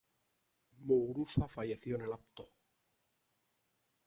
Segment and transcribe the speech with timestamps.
[0.79, 2.49] Muguruza falleció en el acto.